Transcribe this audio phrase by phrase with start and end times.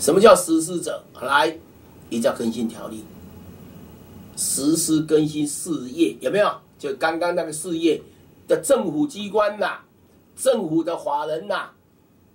[0.00, 1.04] 什么叫实施者？
[1.20, 1.58] 来，
[2.08, 3.04] 也叫更新条例。
[4.34, 6.50] 实施更新事业有没有？
[6.78, 8.00] 就刚刚那个事业
[8.48, 9.80] 的政府机关呐，
[10.34, 11.72] 政府的法人呐，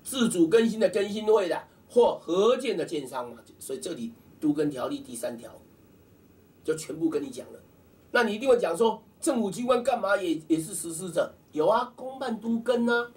[0.03, 1.59] 自主更新的更新会的，
[1.89, 3.37] 或合建的建商嘛。
[3.57, 5.51] 所以这里都更条例第三条，
[6.63, 7.59] 就全部跟你讲了。
[8.11, 11.33] 那你一定会讲说，政府机关干嘛也也是实施者？
[11.51, 13.07] 有啊，公办都更呢，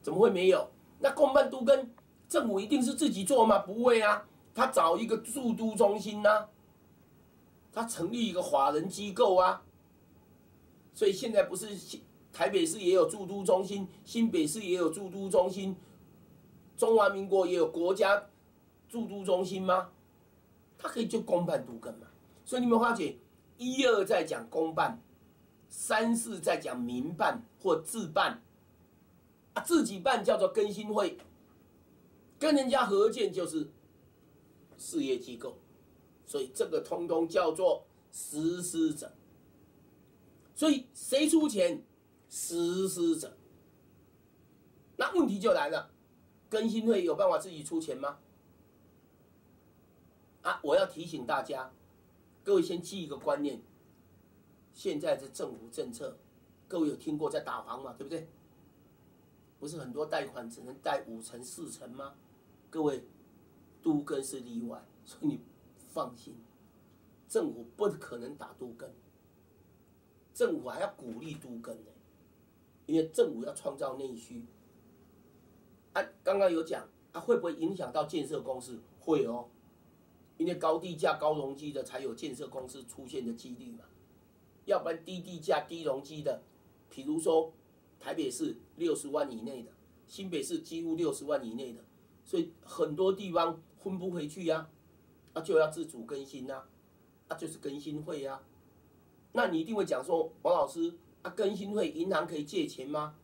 [0.00, 0.70] 怎么会没有？
[1.00, 1.86] 那公办都更，
[2.28, 3.58] 政府一定是自己做吗？
[3.60, 6.46] 不会啊，他找一个驻都中心呐，
[7.72, 9.62] 他成立一个法人机构啊。
[10.92, 11.68] 所以现在不是
[12.32, 15.76] 台北市也有驻都中心，新北市也有驻都中心，
[16.76, 18.26] 中华民国也有国家
[18.88, 19.90] 驻都中心吗？
[20.78, 22.06] 他可以就公办都更嘛。
[22.44, 23.16] 所以你们发觉。
[23.58, 25.00] 一二在讲公办，
[25.70, 28.42] 三四在讲民办或自办，
[29.54, 31.16] 啊，自己办叫做更新会，
[32.38, 33.70] 跟人家合建就是
[34.76, 35.58] 事业机构，
[36.26, 39.12] 所以这个通通叫做实施者。
[40.54, 41.84] 所以谁出钱？
[42.28, 43.36] 实施者。
[44.96, 45.90] 那问题就来了，
[46.48, 48.18] 更新会有办法自己出钱吗？
[50.42, 51.72] 啊，我要提醒大家。
[52.42, 53.60] 各位先记一个观念，
[54.72, 56.16] 现在的政府政策，
[56.68, 57.94] 各位有听过在打房嘛？
[57.98, 58.28] 对不对？
[59.58, 62.14] 不是很多贷款只能贷五成四成吗？
[62.70, 63.04] 各位，
[63.82, 65.40] 都更是例外，所以你
[65.92, 66.36] 放心，
[67.28, 68.90] 政府不可能打都更，
[70.34, 71.90] 政府还要鼓励都更呢，
[72.86, 74.44] 因为政府要创造内需。
[75.92, 78.80] 啊，刚刚有讲，啊会不会影响到建设公司？
[79.00, 79.48] 会哦。
[80.38, 83.86] 因为高地价高容积的才有建设公司出现的几率嘛，
[84.66, 86.42] 要不然低地价低容积的，
[86.90, 87.50] 比如说
[87.98, 89.72] 台北市六十万以内的，
[90.06, 91.84] 新北市几乎六十万以内的，
[92.24, 94.68] 所以很多地方分不回去呀，
[95.32, 96.64] 啊就要自主更新呐，
[97.28, 98.42] 啊就是更新会呀，
[99.32, 103.16] 那你一定会讲说王老师啊更新会银行可以借钱吗？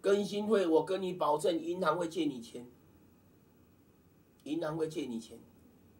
[0.00, 2.66] 更新会我跟你保证银行会借你钱，
[4.44, 5.38] 银行会借你钱。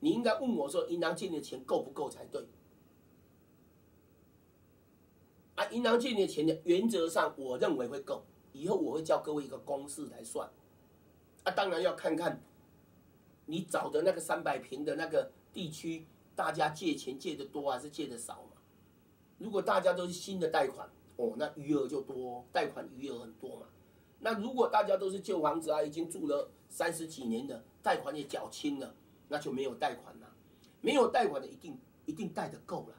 [0.01, 2.45] 你应该问我说，银行借你的钱够不够才对？
[5.55, 8.23] 啊，银行借你的钱呢，原则上我认为会够。
[8.53, 10.49] 以后我会教各位一个公式来算。
[11.45, 12.41] 啊，当然要看看
[13.47, 16.07] 你找的那个三百平的那个地区，
[16.37, 18.61] 大家借钱借的多还是借的少嘛？
[19.39, 23.67] 如果大家都是新的贷款，哦，那余额就多，贷款余额很多嘛。
[24.21, 28.95] 那如果大家都是旧房子啊，已经住了三十几年的，贷款也缴清了。
[29.29, 30.31] 那就没有贷款了，
[30.83, 32.95] 没有贷款的一定一定贷的够了，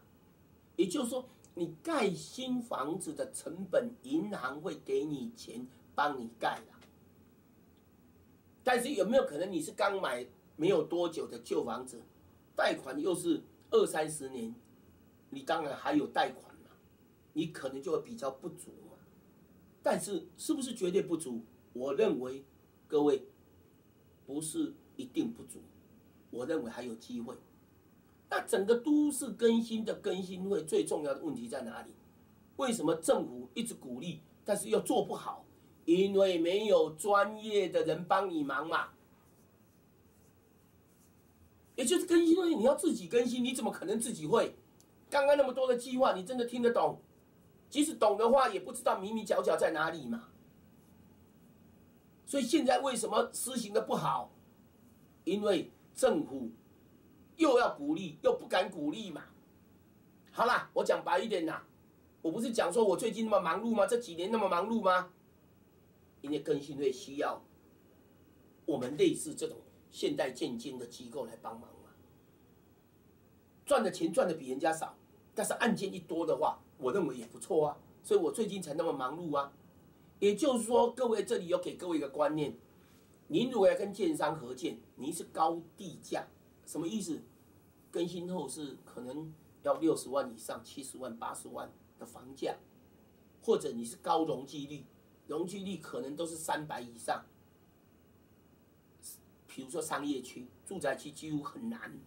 [0.75, 6.73] 也就是说，你盖新房子的成本，银行会给你钱帮你盖的。
[8.63, 10.25] 但是有没有可能你是刚买
[10.55, 12.01] 没有多久的旧房子，
[12.55, 14.55] 贷款又是二三十年，
[15.29, 16.69] 你当然还有贷款嘛，
[17.33, 18.97] 你可能就会比较不足嘛。
[19.83, 21.41] 但是是不是绝对不足？
[21.73, 22.43] 我认为
[22.87, 23.27] 各位
[24.25, 25.59] 不是一定不足。
[26.31, 27.35] 我认为还有机会。
[28.33, 31.93] 那整个都市更新的更新会最重要的问题在哪里？
[32.55, 35.45] 为什么政府一直鼓励，但是又做不好？
[35.85, 38.87] 因为没有专业的人帮你忙嘛。
[41.75, 44.55] 也就是更新会，你要自己更新，你怎么可能自己会？
[45.11, 46.99] 刚刚那么多的计划，你真的听得懂？
[47.69, 50.29] 即使懂的话，也不知道迷迷角角在哪里嘛。
[52.25, 54.31] 所以现在为什么施行的不好？
[55.23, 55.69] 因为。
[55.95, 56.49] 政府
[57.37, 59.23] 又要鼓励，又不敢鼓励嘛。
[60.31, 61.65] 好啦，我讲白一点啦，
[62.21, 63.85] 我不是讲说我最近那么忙碌吗？
[63.85, 65.11] 这几年那么忙碌吗？
[66.21, 67.43] 因为更新会需要
[68.65, 69.57] 我们类似这种
[69.91, 71.89] 现代建金的机构来帮忙嘛。
[73.65, 74.95] 赚的钱赚的比人家少，
[75.35, 77.77] 但是案件一多的话，我认为也不错啊。
[78.03, 79.51] 所以我最近才那么忙碌啊。
[80.19, 82.55] 也就是说，各位这里有给各位一个观念。
[83.27, 86.25] 您如果要跟建商合建，您是高地价，
[86.65, 87.21] 什么意思？
[87.93, 89.31] 更新后是可能
[89.61, 92.57] 要六十万以上、七十万、八十万的房价，
[93.39, 94.83] 或者你是高容积率，
[95.27, 97.23] 容积率可能都是三百以上。
[99.45, 101.99] 比如说商业区、住宅区几乎很难。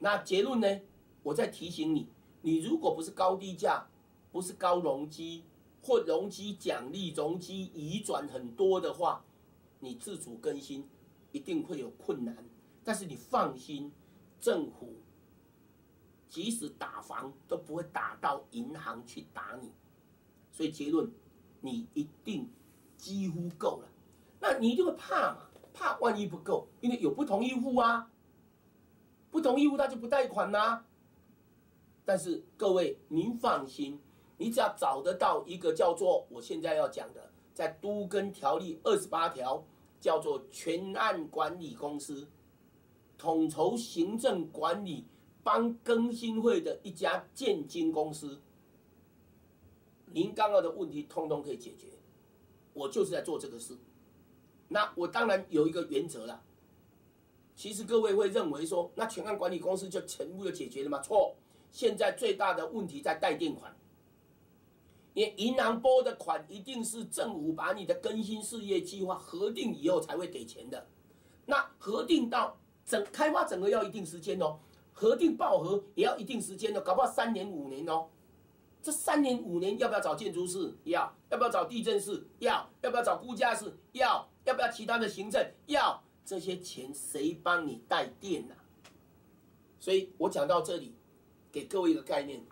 [0.00, 0.80] 那结论呢？
[1.22, 2.08] 我在提醒你，
[2.42, 3.86] 你如果不是高地价，
[4.32, 5.44] 不是高容积，
[5.80, 9.24] 或容积奖励、容积移转很多的话。
[9.78, 10.88] 你自主更新
[11.30, 12.44] 一定会有困难，
[12.82, 13.92] 但是你放心，
[14.40, 14.94] 政府
[16.28, 19.72] 即使打房都不会打到银行去打你，
[20.52, 21.10] 所以结论，
[21.60, 22.48] 你一定
[22.96, 23.88] 几乎够了。
[24.40, 25.48] 那你就会怕嘛？
[25.72, 28.10] 怕万一不够，因为有不同意户啊，
[29.30, 30.84] 不同意户他就不贷款呐。
[32.04, 34.00] 但是各位您放心，
[34.38, 39.64] 你只要找得到一个叫做我现在要讲的，在都更条例二十八条
[40.00, 42.26] 叫做全案管理公司，
[43.18, 45.04] 统筹行政管理
[45.42, 48.40] 帮更新会的一家建金公司，
[50.06, 51.88] 您刚刚的问题通通可以解决。
[52.72, 53.76] 我就是在做这个事。
[54.68, 56.42] 那我当然有一个原则了。
[57.54, 61.00] 其实各位会认为说，那全案管理公司就全部就解决了吗？
[61.00, 61.34] 错。
[61.72, 63.74] 现在最大的问题在待垫款，
[65.14, 70.86] 因为银行拨的款一定是政府把你的更新事业计划核定以后才会给钱的。
[71.44, 74.58] 那核定到整开发整个要一定时间哦，
[74.92, 78.06] 核定报核也要一定时间哦，搞不好三年五年哦。
[78.80, 80.72] 这三年五年要不要找建筑师？
[80.84, 81.12] 要。
[81.28, 82.24] 要不要找地震师？
[82.38, 82.70] 要。
[82.82, 83.76] 要不要找估价师？
[83.90, 84.30] 要。
[84.44, 85.44] 要不要其他的行政？
[85.66, 86.00] 要。
[86.24, 88.54] 这些钱谁帮你带电呢？
[89.80, 90.94] 所以我讲到这里，
[91.50, 92.44] 给各位一个概念：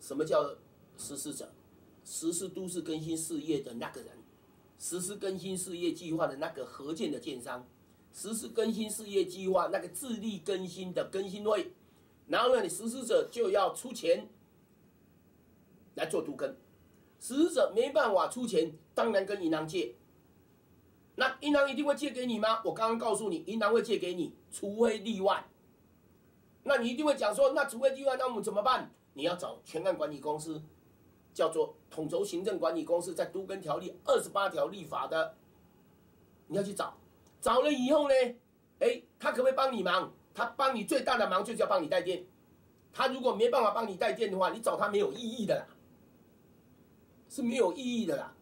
[0.00, 0.54] 什么叫
[0.96, 1.52] 实施者？
[2.04, 4.10] 实施都市更新事业的那个人，
[4.78, 7.66] 实施更新事业计划的那个合建的建商，
[8.16, 11.72] 实施更新事业计划那个自力更新的更新会，
[12.28, 14.26] 然后呢，你实施者就要出钱。
[15.96, 16.54] 来做独根，
[17.18, 19.94] 实施者没办法出钱，当然跟银行借。
[21.14, 22.60] 那银行一定会借给你吗？
[22.66, 25.46] 我刚刚告诉你，银行会借给你，除非例外。
[26.64, 28.90] 那你一定会讲说，那除非例外，那我们怎么办？
[29.14, 30.60] 你要找全案管理公司，
[31.32, 35.34] 叫做统筹行政管理公司，在都根条例二十八条立法的，
[36.48, 36.94] 你要去找。
[37.46, 38.14] 找了以后呢，
[38.80, 40.12] 哎，他可不可以帮你忙？
[40.34, 42.26] 他帮你最大的忙就是要帮你带电。
[42.92, 45.68] 他如果没办法帮你带电的话，你找他没有意义的啦。
[47.28, 48.34] 是没有意义的啦，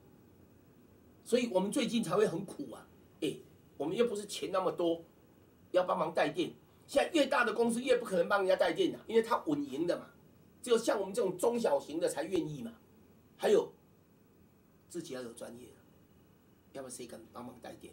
[1.23, 2.87] 所以我们最近才会很苦啊！
[3.21, 3.35] 哎，
[3.77, 5.05] 我们又不是钱那么多，
[5.73, 6.51] 要帮忙带电。
[6.87, 10.07] 现在越大的公司越不可能帮人家带电的，因为它稳赢的嘛。
[10.63, 12.73] 只有像我们这种中小型的才愿意嘛。
[13.37, 13.71] 还有
[14.89, 15.69] 自己要有专业，
[16.73, 17.93] 要不谁敢帮忙带电？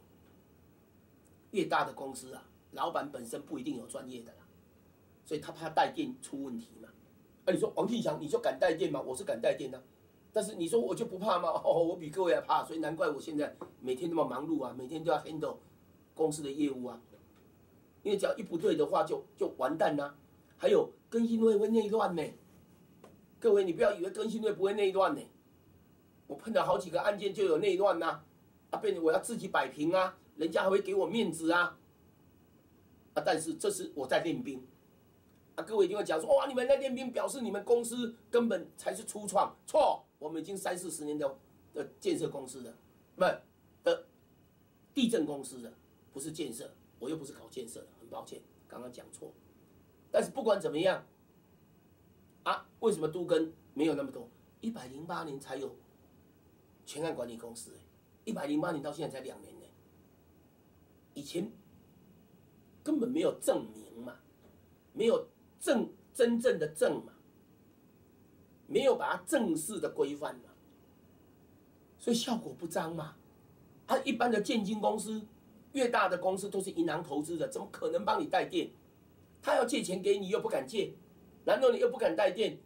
[1.51, 4.39] 越大的公司啊，老板本身不一定有专业的啦，
[5.25, 6.89] 所以他怕带电出问题嘛。
[7.45, 9.01] 啊，你说王庆祥，你就敢带电吗？
[9.01, 9.81] 我是敢带电的。
[10.33, 11.49] 但是你说我就不怕吗？
[11.49, 15.57] 哦，我比各位还怕，所以难怪我现在每天那么忙碌啊，每天都要 handle
[16.15, 17.01] 公司的业务啊。
[18.03, 20.15] 因为只要一不对的话，就就完蛋啦。
[20.57, 22.23] 还有更新会会内乱呢。
[23.39, 25.21] 各位，你不要以为更新会不会内乱呢。
[26.27, 28.21] 我碰到好几个案件就有内乱呐，
[28.69, 31.77] 啊，变成我要自己摆平啊，人家还会给我面子啊。
[33.13, 34.65] 啊，但是这是我在练兵。
[35.55, 40.03] 啊，各位一定会讲说，哇，你们在练兵，表示你们公司根本才是初创，错。
[40.17, 41.37] 我们已经三四十年的
[41.73, 42.73] 的建设公司的，
[43.15, 43.23] 不
[43.83, 44.05] 的
[44.93, 45.73] 地震公司的，
[46.13, 49.31] 不是建设，我又不是搞建设的，很抱歉，刚刚讲错。
[50.11, 51.05] 但是不管怎么样，
[52.43, 54.27] 啊，为什么都跟没有那么多？
[54.61, 55.75] 一百零八年才有
[56.85, 57.71] 全案管理公司，
[58.23, 59.53] 一百零八年到现在才两年，
[61.13, 61.51] 以前
[62.83, 64.15] 根本没有证明嘛，
[64.93, 65.27] 没有
[65.59, 67.13] 证真正的证嘛。
[68.67, 70.43] 没有把它正式的规范嘛，
[71.99, 73.15] 所以效果不彰嘛。
[73.85, 75.21] 他一般的建金公司，
[75.73, 78.71] 越大的公司都是银行投资的，怎么可能帮你带电？
[79.41, 80.93] 他要借钱给你又不敢借，
[81.43, 82.59] 难道你又不敢带电？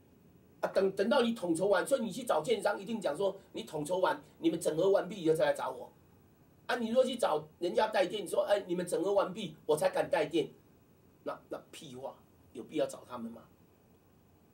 [0.62, 5.91] 啊，等等到你统筹完，所以你去找建商，一定讲说你统筹完，你们整合完毕以后再来找我。
[6.67, 10.50] 啊，你若去找人家带电，你说哎，你们整合完毕我才敢带电，
[11.24, 12.15] 那那屁话，
[12.53, 13.43] 有必要找他们吗？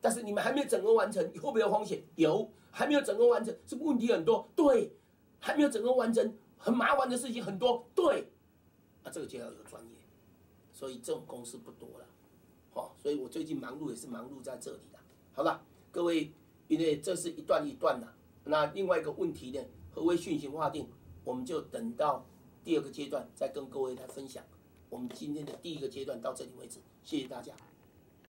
[0.02, 2.04] 但是你们还没有整合完成，会不会有风险？
[2.16, 4.50] 有，还没有整合完成，是问题很多。
[4.56, 4.92] 对，
[5.40, 7.88] 还没有整合完成，很麻烦的事情很多。
[7.94, 8.28] 对，
[9.04, 9.92] 啊，这个就要有专业，
[10.74, 12.06] 所以这种公司不多了，
[12.74, 15.00] 好，所以我最近忙碌也是忙碌在这里了。
[15.34, 16.34] 好了，各位，
[16.68, 18.08] 因为这是一段一段的，
[18.44, 20.90] 那另外一个问题呢，何为训行划定？
[21.24, 22.26] 我们就等到
[22.64, 24.44] 第二个阶段再跟各位来分享。
[24.90, 27.54] 我们今天的第一个阶段到这里为止，谢谢大家。